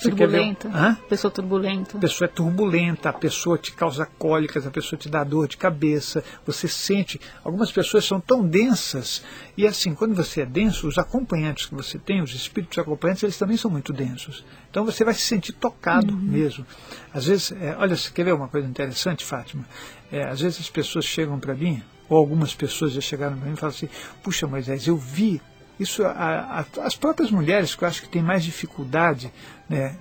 Turbulenta. 0.00 0.68
Hã? 0.68 0.96
Pessoa 1.08 1.30
turbulenta. 1.30 1.98
A 1.98 2.00
pessoa 2.00 2.26
é 2.26 2.28
turbulenta, 2.28 3.08
a 3.10 3.12
pessoa 3.12 3.58
te 3.58 3.72
causa 3.72 4.06
cólicas, 4.06 4.66
a 4.66 4.70
pessoa 4.70 4.98
te 4.98 5.08
dá 5.08 5.22
dor 5.22 5.46
de 5.46 5.56
cabeça, 5.56 6.24
você 6.46 6.66
sente. 6.66 7.20
Algumas 7.44 7.70
pessoas 7.70 8.04
são 8.04 8.20
tão 8.20 8.46
densas, 8.46 9.22
e 9.56 9.66
assim, 9.66 9.94
quando 9.94 10.14
você 10.14 10.42
é 10.42 10.46
denso, 10.46 10.88
os 10.88 10.98
acompanhantes 10.98 11.66
que 11.66 11.74
você 11.74 11.98
tem, 11.98 12.22
os 12.22 12.34
espíritos 12.34 12.78
acompanhantes, 12.78 13.22
eles 13.22 13.38
também 13.38 13.56
são 13.56 13.70
muito 13.70 13.92
densos. 13.92 14.44
Então 14.70 14.84
você 14.84 15.04
vai 15.04 15.14
se 15.14 15.22
sentir 15.22 15.52
tocado 15.52 16.14
uhum. 16.14 16.20
mesmo. 16.20 16.64
Às 17.12 17.26
vezes, 17.26 17.52
é, 17.52 17.76
olha, 17.76 17.96
você 17.96 18.10
quer 18.10 18.24
ver 18.24 18.32
uma 18.32 18.48
coisa 18.48 18.66
interessante, 18.66 19.24
Fátima? 19.24 19.64
É, 20.10 20.24
às 20.24 20.40
vezes 20.40 20.60
as 20.60 20.70
pessoas 20.70 21.04
chegam 21.04 21.38
para 21.38 21.54
mim, 21.54 21.82
ou 22.08 22.16
algumas 22.16 22.54
pessoas 22.54 22.92
já 22.92 23.00
chegaram 23.00 23.36
para 23.36 23.46
mim 23.46 23.54
e 23.54 23.56
falam 23.56 23.74
assim: 23.74 23.88
Puxa, 24.22 24.46
Moisés, 24.46 24.86
eu 24.86 24.96
vi 24.96 25.40
isso, 25.80 26.04
a, 26.04 26.64
a, 26.76 26.86
as 26.86 26.94
próprias 26.94 27.30
mulheres 27.30 27.74
que 27.74 27.82
eu 27.82 27.88
acho 27.88 28.02
que 28.02 28.08
têm 28.08 28.22
mais 28.22 28.44
dificuldade 28.44 29.32
né, 29.68 29.96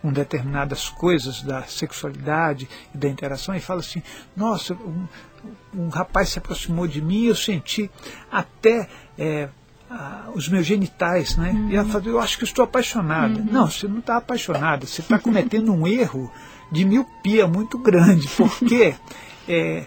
com 0.00 0.10
determinadas 0.10 0.88
coisas 0.88 1.42
da 1.42 1.62
sexualidade 1.64 2.68
e 2.94 2.98
da 2.98 3.08
interação, 3.08 3.54
e 3.54 3.60
fala 3.60 3.80
assim, 3.80 4.02
nossa, 4.36 4.74
um, 4.74 5.06
um 5.74 5.88
rapaz 5.88 6.30
se 6.30 6.38
aproximou 6.38 6.88
de 6.88 7.02
mim, 7.02 7.26
eu 7.26 7.34
senti 7.34 7.90
até 8.30 8.88
é, 9.18 9.48
os 10.34 10.48
meus 10.48 10.66
genitais, 10.66 11.36
né? 11.36 11.50
Uhum. 11.50 11.70
E 11.70 11.76
ela 11.76 11.88
falou, 11.88 12.08
eu 12.08 12.20
acho 12.20 12.38
que 12.38 12.44
estou 12.44 12.64
apaixonada. 12.64 13.38
Uhum. 13.38 13.46
Não, 13.50 13.70
você 13.70 13.88
não 13.88 13.98
está 13.98 14.16
apaixonada, 14.16 14.86
você 14.86 15.00
está 15.00 15.18
cometendo 15.18 15.72
um 15.72 15.86
erro 15.86 16.30
de 16.70 16.84
miopia 16.84 17.46
muito 17.46 17.78
grande, 17.78 18.28
porque 18.36 18.94
é, 19.48 19.86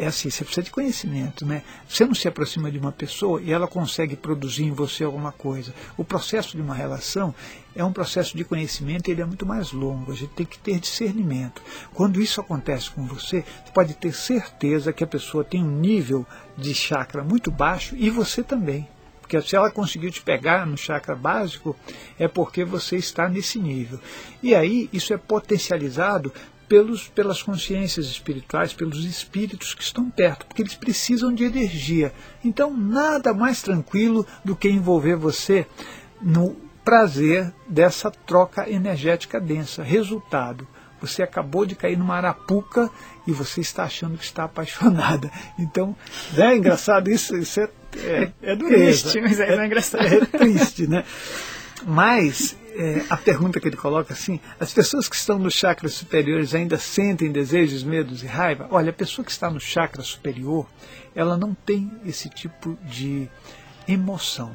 é 0.00 0.06
assim, 0.06 0.30
você 0.30 0.44
precisa 0.44 0.64
de 0.64 0.70
conhecimento, 0.70 1.44
né? 1.44 1.62
Você 1.86 2.06
não 2.06 2.14
se 2.14 2.26
aproxima 2.26 2.70
de 2.70 2.78
uma 2.78 2.90
pessoa 2.90 3.42
e 3.42 3.52
ela 3.52 3.68
consegue 3.68 4.16
produzir 4.16 4.64
em 4.64 4.72
você 4.72 5.04
alguma 5.04 5.30
coisa. 5.30 5.74
O 5.94 6.02
processo 6.02 6.56
de 6.56 6.62
uma 6.62 6.74
relação 6.74 7.34
é 7.76 7.84
um 7.84 7.92
processo 7.92 8.34
de 8.34 8.42
conhecimento 8.42 9.08
e 9.08 9.10
ele 9.10 9.20
é 9.20 9.26
muito 9.26 9.44
mais 9.44 9.72
longo. 9.72 10.10
A 10.10 10.14
gente 10.14 10.30
tem 10.30 10.46
que 10.46 10.58
ter 10.58 10.80
discernimento. 10.80 11.60
Quando 11.92 12.18
isso 12.18 12.40
acontece 12.40 12.90
com 12.90 13.06
você, 13.06 13.44
você 13.62 13.72
pode 13.74 13.92
ter 13.92 14.14
certeza 14.14 14.90
que 14.90 15.04
a 15.04 15.06
pessoa 15.06 15.44
tem 15.44 15.62
um 15.62 15.78
nível 15.78 16.26
de 16.56 16.74
chakra 16.74 17.22
muito 17.22 17.50
baixo 17.50 17.94
e 17.94 18.08
você 18.08 18.42
também. 18.42 18.88
Porque 19.20 19.38
se 19.42 19.54
ela 19.54 19.70
conseguiu 19.70 20.10
te 20.10 20.22
pegar 20.22 20.66
no 20.66 20.78
chakra 20.78 21.14
básico, 21.14 21.76
é 22.18 22.26
porque 22.26 22.64
você 22.64 22.96
está 22.96 23.28
nesse 23.28 23.58
nível. 23.58 24.00
E 24.42 24.54
aí 24.54 24.88
isso 24.94 25.12
é 25.12 25.18
potencializado 25.18 26.32
pelos, 26.70 27.08
pelas 27.08 27.42
consciências 27.42 28.06
espirituais, 28.06 28.72
pelos 28.72 29.04
espíritos 29.04 29.74
que 29.74 29.82
estão 29.82 30.08
perto, 30.08 30.46
porque 30.46 30.62
eles 30.62 30.76
precisam 30.76 31.34
de 31.34 31.42
energia. 31.42 32.12
Então, 32.44 32.72
nada 32.72 33.34
mais 33.34 33.60
tranquilo 33.60 34.24
do 34.44 34.54
que 34.54 34.68
envolver 34.70 35.16
você 35.16 35.66
no 36.22 36.54
prazer 36.84 37.52
dessa 37.68 38.08
troca 38.08 38.70
energética 38.70 39.40
densa. 39.40 39.82
Resultado, 39.82 40.64
você 41.00 41.24
acabou 41.24 41.66
de 41.66 41.74
cair 41.74 41.98
numa 41.98 42.14
arapuca 42.14 42.88
e 43.26 43.32
você 43.32 43.60
está 43.60 43.82
achando 43.82 44.16
que 44.16 44.24
está 44.24 44.44
apaixonada. 44.44 45.28
Então, 45.58 45.96
é 46.36 46.56
engraçado 46.56 47.10
isso, 47.10 47.36
isso 47.36 47.58
é, 47.58 47.68
é, 47.96 48.32
é 48.42 48.54
dureza. 48.54 49.10
Triste, 49.10 49.20
mas 49.20 49.40
é, 49.40 49.56
é 49.56 49.66
engraçado. 49.66 50.06
É, 50.06 50.24
triste, 50.24 50.86
né? 50.86 51.04
Mas 51.84 52.56
é, 52.76 53.04
a 53.08 53.16
pergunta 53.16 53.60
que 53.60 53.68
ele 53.68 53.76
coloca 53.76 54.12
assim, 54.12 54.40
as 54.58 54.72
pessoas 54.72 55.08
que 55.08 55.16
estão 55.16 55.38
nos 55.38 55.54
chakras 55.54 55.94
superiores 55.94 56.54
ainda 56.54 56.78
sentem 56.78 57.30
desejos, 57.30 57.82
medos 57.82 58.22
e 58.22 58.26
raiva? 58.26 58.68
Olha, 58.70 58.90
a 58.90 58.94
pessoa 58.94 59.24
que 59.24 59.30
está 59.30 59.50
no 59.50 59.60
chakra 59.60 60.02
superior, 60.02 60.66
ela 61.14 61.36
não 61.36 61.54
tem 61.54 61.90
esse 62.04 62.28
tipo 62.28 62.78
de 62.84 63.28
emoção 63.88 64.54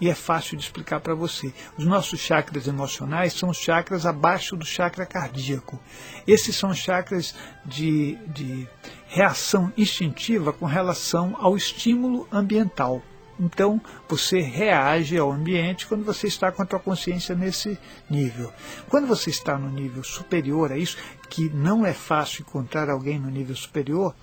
e 0.00 0.08
é 0.08 0.14
fácil 0.14 0.56
de 0.56 0.64
explicar 0.64 1.00
para 1.00 1.14
você. 1.14 1.52
Os 1.76 1.84
nossos 1.84 2.20
chakras 2.20 2.66
emocionais 2.66 3.32
são 3.32 3.48
os 3.48 3.56
chakras 3.56 4.04
abaixo 4.04 4.56
do 4.56 4.64
chakra 4.64 5.06
cardíaco. 5.06 5.80
Esses 6.26 6.56
são 6.56 6.74
chakras 6.74 7.34
de, 7.64 8.16
de 8.26 8.68
reação 9.08 9.72
instintiva 9.76 10.52
com 10.52 10.66
relação 10.66 11.36
ao 11.38 11.56
estímulo 11.56 12.28
ambiental. 12.30 13.02
Então, 13.38 13.80
você 14.08 14.40
reage 14.40 15.18
ao 15.18 15.30
ambiente 15.30 15.86
quando 15.86 16.04
você 16.04 16.26
está 16.26 16.50
com 16.50 16.62
a 16.62 16.66
tua 16.66 16.78
consciência 16.78 17.34
nesse 17.34 17.78
nível. 18.08 18.52
Quando 18.88 19.06
você 19.06 19.30
está 19.30 19.58
no 19.58 19.68
nível 19.68 20.02
superior 20.02 20.72
a 20.72 20.78
isso, 20.78 20.96
que 21.28 21.50
não 21.50 21.84
é 21.84 21.92
fácil 21.92 22.42
encontrar 22.42 22.88
alguém 22.88 23.18
no 23.18 23.30
nível 23.30 23.54
superior, 23.54 24.14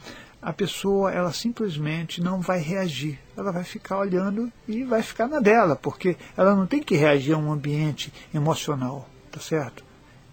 a 0.42 0.52
pessoa 0.52 1.12
ela 1.12 1.32
simplesmente 1.32 2.22
não 2.22 2.42
vai 2.42 2.60
reagir. 2.60 3.20
Ela 3.38 3.52
vai 3.52 3.64
ficar 3.64 4.00
olhando 4.00 4.52
e 4.68 4.84
vai 4.84 5.02
ficar 5.02 5.28
na 5.28 5.40
dela, 5.40 5.76
porque 5.76 6.18
ela 6.36 6.54
não 6.54 6.68
tem 6.68 6.82
que 6.82 6.96
reagir 6.96 7.34
a 7.34 7.38
um 7.38 7.52
ambiente 7.52 8.12
emocional, 8.34 9.08
tá 9.32 9.40
certo? 9.40 9.86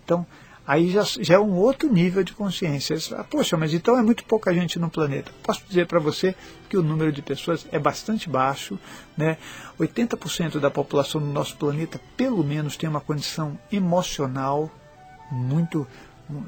Então, 0.04 0.26
aí 0.66 0.90
já, 0.90 1.02
já 1.02 1.34
é 1.34 1.38
um 1.38 1.54
outro 1.54 1.92
nível 1.92 2.22
de 2.22 2.32
consciência. 2.32 2.96
Poxa, 3.30 3.56
mas 3.56 3.74
então 3.74 3.98
é 3.98 4.02
muito 4.02 4.24
pouca 4.24 4.52
gente 4.54 4.78
no 4.78 4.90
planeta. 4.90 5.32
Posso 5.42 5.62
dizer 5.68 5.86
para 5.86 5.98
você 5.98 6.34
que 6.68 6.76
o 6.76 6.82
número 6.82 7.12
de 7.12 7.22
pessoas 7.22 7.66
é 7.72 7.78
bastante 7.78 8.28
baixo. 8.28 8.78
Né? 9.16 9.36
80% 9.78 10.58
da 10.58 10.70
população 10.70 11.20
do 11.20 11.26
nosso 11.26 11.56
planeta, 11.56 12.00
pelo 12.16 12.44
menos, 12.44 12.76
tem 12.76 12.88
uma 12.88 13.00
condição 13.00 13.58
emocional 13.70 14.70
muito 15.30 15.86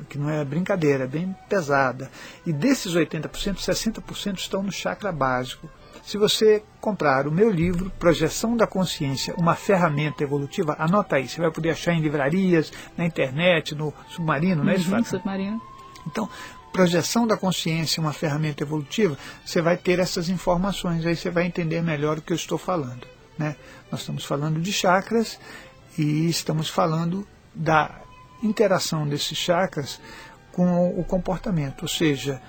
que 0.09 0.19
não 0.19 0.31
é 0.31 0.45
brincadeira, 0.45 1.05
é 1.05 1.07
bem 1.09 1.35
pesada. 1.49 2.11
E 2.47 2.53
desses 2.53 2.95
80%, 2.95 3.57
60% 3.57 4.39
estão 4.39 4.63
no 4.63 4.71
chakra 4.71 5.11
básico. 5.11 5.69
Se 6.03 6.19
você 6.19 6.63
comprar 6.81 7.27
o 7.27 7.33
meu 7.33 7.51
livro, 7.51 7.91
Projeção 7.99 8.57
da 8.57 8.67
Consciência, 8.67 9.35
uma 9.37 9.55
ferramenta 9.55 10.23
evolutiva, 10.23 10.77
anota 10.79 11.17
aí, 11.17 11.29
você 11.29 11.41
vai 11.41 11.51
poder 11.51 11.71
achar 11.71 11.93
em 11.93 12.01
livrarias, 12.01 12.73
na 12.97 13.05
internet, 13.05 13.75
no 13.75 13.93
Submarino, 14.09 14.65
não 14.65 14.73
é 14.73 14.77
isso? 14.77 14.93
Uhum, 14.93 15.05
submarino. 15.05 15.61
Então, 16.07 16.29
Projeção 16.73 17.27
da 17.27 17.37
Consciência, 17.37 18.01
uma 18.01 18.13
ferramenta 18.13 18.63
evolutiva, 18.63 19.19
você 19.45 19.61
vai 19.61 19.77
ter 19.77 19.99
essas 19.99 20.29
informações, 20.29 21.05
aí 21.05 21.15
você 21.15 21.31
vai 21.31 21.45
entender 21.45 21.83
melhor 21.83 22.19
o 22.19 22.23
que 22.23 22.33
eu 22.33 22.37
estou 22.37 22.57
falando. 22.57 23.07
Né? 23.39 23.57
Nós 23.91 24.01
estamos 24.01 24.25
falando 24.25 24.61
de 24.61 24.73
chakras 24.73 25.39
e 25.99 26.29
estamos 26.29 26.71
falando 26.71 27.27
da 27.55 28.01
interação 28.43 29.07
desses 29.07 29.37
chakras 29.37 30.01
com 30.51 30.99
o 30.99 31.05
comportamento, 31.05 31.83
ou 31.83 31.89
seja, 31.89 32.41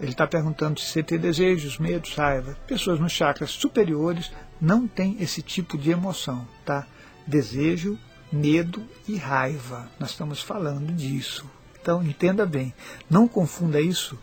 ele 0.00 0.12
está 0.12 0.26
perguntando 0.26 0.80
se 0.80 0.86
você 0.86 1.02
tem 1.02 1.18
desejos, 1.18 1.78
medos, 1.78 2.14
raiva. 2.14 2.56
Pessoas 2.66 2.98
nos 2.98 3.12
chakras 3.12 3.50
superiores 3.50 4.32
não 4.60 4.86
têm 4.86 5.16
esse 5.20 5.42
tipo 5.42 5.78
de 5.78 5.90
emoção, 5.90 6.46
tá? 6.64 6.86
Desejo, 7.26 7.98
medo 8.32 8.82
e 9.06 9.16
raiva. 9.16 9.90
Nós 9.98 10.10
estamos 10.10 10.40
falando 10.40 10.92
disso. 10.92 11.48
Então 11.80 12.02
entenda 12.02 12.46
bem, 12.46 12.72
não 13.10 13.26
confunda 13.26 13.80
isso, 13.80 14.16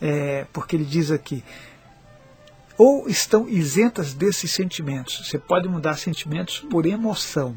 é, 0.00 0.44
porque 0.52 0.74
ele 0.74 0.84
diz 0.84 1.10
aqui 1.10 1.44
ou 2.78 3.08
estão 3.08 3.48
isentas 3.48 4.12
desses 4.12 4.50
sentimentos. 4.50 5.26
Você 5.26 5.38
pode 5.38 5.68
mudar 5.68 5.96
sentimentos 5.96 6.60
por 6.60 6.86
emoção, 6.86 7.56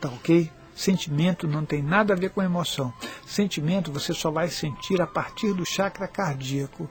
tá 0.00 0.08
ok? 0.08 0.50
Sentimento 0.74 1.46
não 1.46 1.64
tem 1.64 1.82
nada 1.82 2.14
a 2.14 2.16
ver 2.16 2.30
com 2.30 2.42
emoção. 2.42 2.92
Sentimento 3.26 3.92
você 3.92 4.12
só 4.12 4.30
vai 4.30 4.48
sentir 4.48 5.00
a 5.00 5.06
partir 5.06 5.52
do 5.52 5.64
chakra 5.64 6.08
cardíaco. 6.08 6.88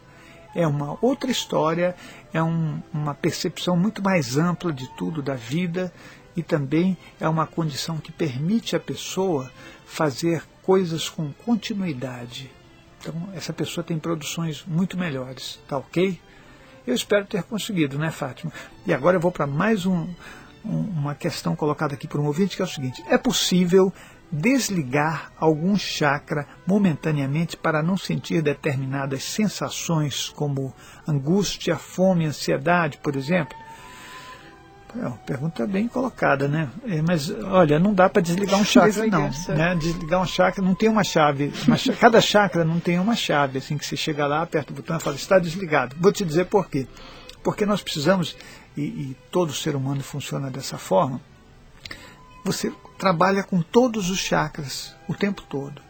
É 0.53 0.67
uma 0.67 0.97
outra 1.01 1.31
história, 1.31 1.95
é 2.33 2.43
um, 2.43 2.81
uma 2.93 3.13
percepção 3.13 3.77
muito 3.77 4.03
mais 4.03 4.37
ampla 4.37 4.71
de 4.71 4.87
tudo 4.95 5.21
da 5.21 5.35
vida 5.35 5.93
e 6.35 6.43
também 6.43 6.97
é 7.19 7.27
uma 7.27 7.47
condição 7.47 7.97
que 7.97 8.11
permite 8.11 8.75
à 8.75 8.79
pessoa 8.79 9.51
fazer 9.85 10.43
coisas 10.61 11.09
com 11.09 11.31
continuidade. 11.45 12.51
Então, 12.99 13.29
essa 13.33 13.51
pessoa 13.51 13.83
tem 13.83 13.97
produções 13.97 14.63
muito 14.65 14.97
melhores, 14.97 15.59
tá 15.67 15.77
ok? 15.77 16.19
Eu 16.85 16.93
espero 16.93 17.25
ter 17.25 17.43
conseguido, 17.43 17.97
né, 17.97 18.11
Fátima? 18.11 18.51
E 18.85 18.93
agora 18.93 19.17
eu 19.17 19.21
vou 19.21 19.31
para 19.31 19.47
mais 19.47 19.85
um, 19.85 20.07
uma 21.01 21.15
questão 21.15 21.55
colocada 21.55 21.95
aqui 21.95 22.07
por 22.07 22.19
um 22.19 22.25
ouvinte, 22.25 22.55
que 22.55 22.61
é 22.61 22.65
o 22.65 22.67
seguinte: 22.67 23.03
é 23.07 23.17
possível 23.17 23.91
desligar 24.31 25.31
algum 25.37 25.77
chakra 25.77 26.47
momentaneamente 26.65 27.57
para 27.57 27.83
não 27.83 27.97
sentir 27.97 28.41
determinadas 28.41 29.23
sensações 29.23 30.29
como 30.29 30.73
angústia, 31.05 31.75
fome, 31.75 32.25
ansiedade, 32.25 32.97
por 32.99 33.15
exemplo? 33.15 33.57
É 34.95 35.07
uma 35.07 35.17
pergunta 35.17 35.65
bem 35.65 35.87
colocada, 35.87 36.49
né? 36.49 36.69
É, 36.85 37.01
mas, 37.01 37.29
olha, 37.29 37.79
não 37.79 37.93
dá 37.93 38.09
para 38.09 38.21
desligar 38.21 38.59
um 38.59 38.63
chakra, 38.65 39.07
não. 39.07 39.29
Né? 39.49 39.75
Desligar 39.75 40.21
um 40.21 40.25
chakra 40.25 40.63
não 40.63 40.75
tem 40.75 40.89
uma 40.89 41.03
chave. 41.03 41.51
Uma, 41.65 41.77
cada 41.97 42.19
chakra 42.19 42.65
não 42.65 42.79
tem 42.79 42.99
uma 42.99 43.15
chave, 43.15 43.59
assim, 43.59 43.77
que 43.77 43.85
você 43.85 43.95
chega 43.95 44.27
lá, 44.27 44.41
aperta 44.41 44.73
o 44.73 44.75
botão 44.75 44.97
e 44.97 44.99
fala, 44.99 45.15
está 45.15 45.39
desligado. 45.39 45.95
Vou 45.99 46.11
te 46.11 46.25
dizer 46.25 46.45
por 46.45 46.69
quê. 46.69 46.87
Porque 47.41 47.65
nós 47.65 47.81
precisamos 47.81 48.35
e, 48.75 48.81
e 48.81 49.17
todo 49.31 49.53
ser 49.53 49.75
humano 49.75 50.01
funciona 50.03 50.49
dessa 50.49 50.77
forma, 50.77 51.21
você 52.43 52.71
trabalha 52.97 53.43
com 53.43 53.61
todos 53.61 54.09
os 54.09 54.19
chakras 54.19 54.95
o 55.07 55.13
tempo 55.13 55.43
todo. 55.43 55.81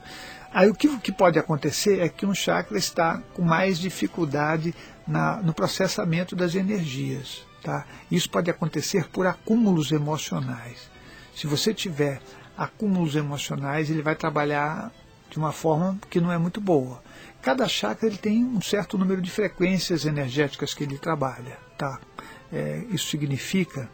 Aí 0.53 0.69
o 0.69 0.75
que, 0.75 0.87
o 0.87 0.99
que 0.99 1.11
pode 1.11 1.39
acontecer 1.39 1.99
é 2.01 2.09
que 2.09 2.25
um 2.25 2.33
chakra 2.33 2.77
está 2.77 3.21
com 3.33 3.41
mais 3.41 3.79
dificuldade 3.79 4.75
na, 5.07 5.37
no 5.37 5.53
processamento 5.53 6.35
das 6.35 6.55
energias. 6.55 7.45
Tá? 7.63 7.85
Isso 8.09 8.29
pode 8.29 8.49
acontecer 8.49 9.07
por 9.09 9.25
acúmulos 9.25 9.91
emocionais. 9.91 10.89
Se 11.35 11.47
você 11.47 11.73
tiver 11.73 12.21
acúmulos 12.57 13.15
emocionais, 13.15 13.89
ele 13.89 14.01
vai 14.01 14.15
trabalhar 14.15 14.91
de 15.29 15.37
uma 15.37 15.53
forma 15.53 15.97
que 16.09 16.19
não 16.19 16.31
é 16.31 16.37
muito 16.37 16.59
boa. 16.59 17.01
Cada 17.41 17.67
chakra 17.67 18.07
ele 18.07 18.17
tem 18.17 18.43
um 18.43 18.61
certo 18.61 18.97
número 18.97 19.21
de 19.21 19.31
frequências 19.31 20.05
energéticas 20.05 20.73
que 20.73 20.83
ele 20.83 20.97
trabalha. 20.97 21.57
Tá? 21.77 21.99
É, 22.51 22.83
isso 22.89 23.07
significa 23.07 23.89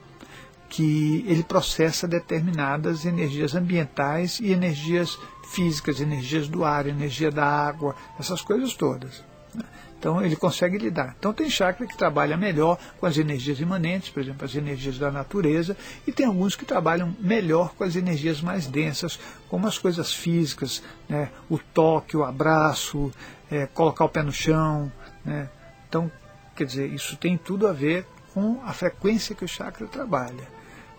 que 0.69 1.23
ele 1.27 1.43
processa 1.43 2.07
determinadas 2.07 3.05
energias 3.05 3.55
ambientais 3.55 4.39
e 4.39 4.51
energias 4.51 5.17
físicas, 5.47 6.01
energias 6.01 6.47
do 6.47 6.63
ar, 6.65 6.87
energia 6.87 7.31
da 7.31 7.45
água, 7.45 7.95
essas 8.19 8.41
coisas 8.41 8.73
todas. 8.73 9.23
Né? 9.55 9.63
Então 9.97 10.21
ele 10.21 10.35
consegue 10.35 10.77
lidar. 10.77 11.15
Então 11.17 11.33
tem 11.33 11.49
chakra 11.49 11.87
que 11.87 11.97
trabalha 11.97 12.35
melhor 12.35 12.77
com 12.99 13.05
as 13.05 13.17
energias 13.17 13.59
imanentes, 13.59 14.09
por 14.09 14.21
exemplo, 14.21 14.43
as 14.43 14.55
energias 14.55 14.97
da 14.97 15.09
natureza, 15.09 15.75
e 16.05 16.11
tem 16.11 16.25
alguns 16.25 16.55
que 16.55 16.65
trabalham 16.65 17.15
melhor 17.19 17.73
com 17.75 17.83
as 17.83 17.95
energias 17.95 18.41
mais 18.41 18.67
densas, 18.67 19.19
como 19.47 19.67
as 19.67 19.77
coisas 19.77 20.13
físicas, 20.13 20.83
né? 21.07 21.29
o 21.49 21.57
toque, 21.57 22.17
o 22.17 22.23
abraço, 22.23 23.11
é, 23.49 23.65
colocar 23.67 24.05
o 24.05 24.09
pé 24.09 24.21
no 24.21 24.33
chão. 24.33 24.91
Né? 25.23 25.49
Então, 25.87 26.11
quer 26.55 26.65
dizer, 26.65 26.93
isso 26.93 27.15
tem 27.15 27.37
tudo 27.37 27.67
a 27.67 27.73
ver 27.73 28.05
com 28.37 28.61
a 28.63 28.71
frequência 28.71 29.33
que 29.33 29.43
o 29.43 29.47
chakra 29.47 29.87
trabalha. 29.87 30.47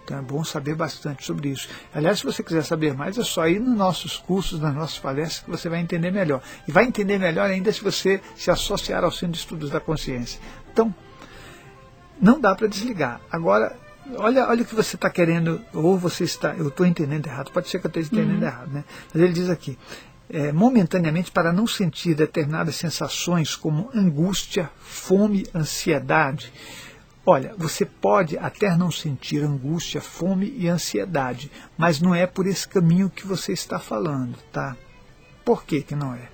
Então 0.02 0.18
é 0.18 0.22
bom 0.22 0.42
saber 0.42 0.74
bastante 0.74 1.24
sobre 1.24 1.50
isso. 1.50 1.68
Aliás, 1.94 2.18
se 2.18 2.24
você 2.24 2.42
quiser 2.42 2.64
saber 2.64 2.94
mais, 2.94 3.16
é 3.16 3.22
só 3.22 3.46
ir 3.46 3.60
nos 3.60 3.76
nossos 3.78 4.16
cursos, 4.16 4.58
nas 4.58 4.74
nossas 4.74 4.98
palestras, 4.98 5.44
que 5.44 5.50
você 5.50 5.68
vai 5.68 5.78
entender 5.78 6.10
melhor. 6.10 6.42
E 6.66 6.72
vai 6.72 6.84
entender 6.84 7.16
melhor 7.16 7.48
ainda 7.48 7.72
se 7.72 7.80
você 7.80 8.20
se 8.34 8.50
associar 8.50 9.04
ao 9.04 9.12
Centro 9.12 9.34
de 9.34 9.38
Estudos 9.38 9.70
da 9.70 9.78
Consciência. 9.78 10.40
Então, 10.72 10.92
não 12.20 12.40
dá 12.40 12.56
para 12.56 12.66
desligar. 12.66 13.20
Agora, 13.30 13.76
olha, 14.16 14.48
olha 14.48 14.62
o 14.62 14.66
que 14.66 14.74
você 14.74 14.96
está 14.96 15.08
querendo, 15.08 15.60
ou 15.72 15.96
você 15.96 16.24
está, 16.24 16.56
eu 16.56 16.68
estou 16.68 16.84
entendendo 16.84 17.28
errado, 17.28 17.52
pode 17.52 17.68
ser 17.68 17.78
que 17.78 17.86
eu 17.86 17.88
esteja 17.88 18.08
entendendo 18.08 18.42
uhum. 18.42 18.48
errado, 18.48 18.70
né? 18.72 18.84
Mas 19.14 19.22
ele 19.22 19.32
diz 19.32 19.48
aqui, 19.48 19.78
é, 20.28 20.50
momentaneamente 20.50 21.30
para 21.30 21.52
não 21.52 21.68
sentir 21.68 22.14
determinadas 22.14 22.74
sensações 22.74 23.54
como 23.54 23.90
angústia, 23.94 24.70
fome, 24.80 25.46
ansiedade, 25.54 26.52
Olha, 27.30 27.54
você 27.58 27.84
pode 27.84 28.38
até 28.38 28.74
não 28.74 28.90
sentir 28.90 29.44
angústia, 29.44 30.00
fome 30.00 30.50
e 30.56 30.66
ansiedade, 30.66 31.52
mas 31.76 32.00
não 32.00 32.14
é 32.14 32.26
por 32.26 32.46
esse 32.46 32.66
caminho 32.66 33.10
que 33.10 33.26
você 33.26 33.52
está 33.52 33.78
falando, 33.78 34.34
tá? 34.50 34.74
Por 35.44 35.62
que, 35.62 35.82
que 35.82 35.94
não 35.94 36.14
é? 36.14 36.26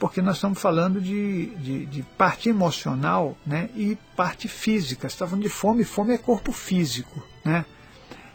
Porque 0.00 0.20
nós 0.20 0.38
estamos 0.38 0.60
falando 0.60 1.00
de, 1.00 1.46
de, 1.54 1.86
de 1.86 2.02
parte 2.18 2.48
emocional 2.48 3.36
né, 3.46 3.70
e 3.76 3.96
parte 4.16 4.48
física. 4.48 5.08
Você 5.08 5.14
está 5.14 5.28
falando 5.28 5.44
de 5.44 5.48
fome, 5.48 5.84
fome 5.84 6.12
é 6.14 6.18
corpo 6.18 6.50
físico. 6.50 7.22
Né? 7.44 7.64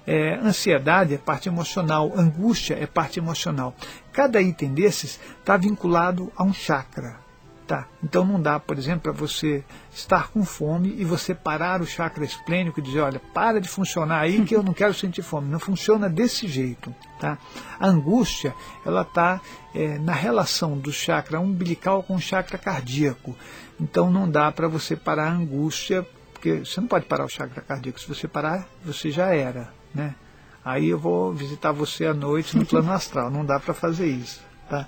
É, 0.05 0.35
ansiedade 0.35 1.13
é 1.13 1.17
parte 1.17 1.49
emocional, 1.49 2.13
angústia 2.15 2.81
é 2.81 2.87
parte 2.87 3.19
emocional. 3.19 3.75
Cada 4.13 4.41
item 4.41 4.73
desses 4.73 5.19
está 5.41 5.57
vinculado 5.57 6.31
a 6.37 6.43
um 6.45 6.53
chakra. 6.53 7.26
Tá. 7.67 7.85
Então 8.01 8.23
não 8.23 8.41
dá, 8.41 8.57
por 8.57 8.77
exemplo, 8.77 9.01
para 9.01 9.11
você 9.11 9.61
estar 9.91 10.29
com 10.29 10.45
fome 10.45 10.95
e 10.97 11.03
você 11.03 11.35
parar 11.35 11.81
o 11.81 11.85
chakra 11.85 12.23
esplênico 12.23 12.79
e 12.79 12.83
dizer, 12.83 13.01
olha, 13.01 13.21
para 13.33 13.59
de 13.59 13.67
funcionar 13.67 14.21
aí 14.21 14.45
que 14.45 14.55
eu 14.55 14.63
não 14.63 14.71
quero 14.73 14.93
sentir 14.93 15.21
fome. 15.21 15.49
Não 15.49 15.59
funciona 15.59 16.07
desse 16.07 16.47
jeito. 16.47 16.95
Tá? 17.19 17.37
A 17.77 17.85
angústia, 17.85 18.55
ela 18.85 19.01
está 19.01 19.41
é, 19.75 19.99
na 19.99 20.13
relação 20.13 20.77
do 20.77 20.93
chakra 20.93 21.41
umbilical 21.41 22.01
com 22.03 22.15
o 22.15 22.21
chakra 22.21 22.57
cardíaco. 22.57 23.35
Então 23.77 24.09
não 24.09 24.31
dá 24.31 24.49
para 24.49 24.69
você 24.69 24.95
parar 24.95 25.27
a 25.27 25.33
angústia, 25.33 26.07
porque 26.31 26.59
você 26.59 26.79
não 26.79 26.87
pode 26.87 27.05
parar 27.05 27.25
o 27.25 27.29
chakra 27.29 27.61
cardíaco. 27.61 27.99
Se 27.99 28.07
você 28.07 28.29
parar, 28.29 28.65
você 28.81 29.11
já 29.11 29.35
era. 29.35 29.73
Né? 29.93 30.15
Aí 30.63 30.87
eu 30.87 30.97
vou 30.97 31.33
visitar 31.33 31.73
você 31.73 32.05
à 32.05 32.13
noite 32.13 32.55
no 32.55 32.65
plano 32.65 32.91
astral. 32.93 33.29
Não 33.29 33.43
dá 33.43 33.59
para 33.59 33.73
fazer 33.73 34.07
isso. 34.07 34.41
Tá? 34.69 34.87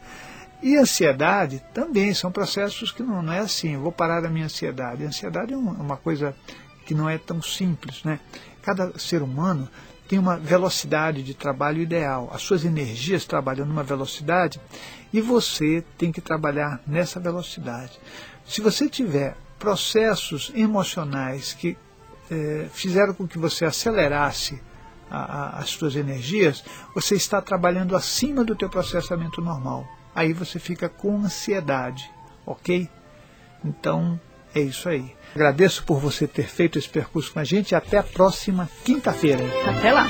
E 0.61 0.75
ansiedade 0.75 1.63
também 1.73 2.13
são 2.13 2.31
processos 2.31 2.91
que 2.91 3.01
não, 3.01 3.21
não 3.21 3.31
é 3.31 3.39
assim, 3.39 3.77
vou 3.77 3.91
parar 3.91 4.25
a 4.25 4.29
minha 4.29 4.45
ansiedade. 4.45 5.03
A 5.03 5.07
ansiedade 5.07 5.53
é 5.53 5.57
uma 5.57 5.95
coisa 5.95 6.35
que 6.85 6.93
não 6.93 7.09
é 7.09 7.17
tão 7.17 7.41
simples. 7.41 8.03
Né? 8.03 8.19
Cada 8.61 8.97
ser 8.99 9.21
humano 9.21 9.69
tem 10.07 10.19
uma 10.19 10.37
velocidade 10.37 11.23
de 11.23 11.33
trabalho 11.33 11.81
ideal, 11.81 12.29
as 12.33 12.41
suas 12.41 12.65
energias 12.65 13.25
trabalham 13.25 13.65
numa 13.65 13.83
velocidade 13.83 14.59
e 15.13 15.21
você 15.21 15.83
tem 15.97 16.11
que 16.11 16.19
trabalhar 16.19 16.81
nessa 16.85 17.19
velocidade. 17.19 17.99
Se 18.43 18.59
você 18.59 18.89
tiver 18.89 19.37
processos 19.59 20.51
emocionais 20.55 21.53
que 21.53 21.77
eh, 22.31 22.67
fizeram 22.73 23.13
com 23.13 23.27
que 23.27 23.37
você 23.37 23.65
acelerasse 23.65 24.59
a, 25.11 25.19
a, 25.19 25.59
as 25.59 25.69
suas 25.69 25.95
energias, 25.95 26.63
você 26.95 27.13
está 27.13 27.39
trabalhando 27.39 27.95
acima 27.95 28.43
do 28.43 28.55
teu 28.55 28.67
processamento 28.69 29.41
normal 29.41 29.87
aí 30.19 30.33
você 30.33 30.59
fica 30.59 30.89
com 30.89 31.15
ansiedade, 31.17 32.11
ok? 32.45 32.89
Então 33.63 34.19
é 34.53 34.59
isso 34.59 34.89
aí. 34.89 35.15
Agradeço 35.33 35.83
por 35.85 35.99
você 35.99 36.27
ter 36.27 36.47
feito 36.47 36.77
esse 36.77 36.89
percurso 36.89 37.31
com 37.31 37.39
a 37.39 37.43
gente 37.43 37.71
e 37.71 37.75
até 37.75 37.97
a 37.97 38.03
próxima 38.03 38.69
quinta-feira. 38.83 39.43
Até 39.65 39.91
lá! 39.93 40.07